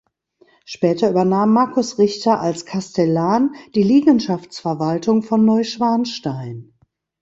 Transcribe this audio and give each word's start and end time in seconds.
Später 0.65 1.11
übernahm 1.11 1.53
Markus 1.53 1.99
Richter 1.99 2.39
als 2.41 2.65
Kastellan 2.65 3.53
die 3.75 3.83
Liegenschaftsverwaltung 3.83 5.21
von 5.21 5.45
Neuschwanstein. 5.45 6.73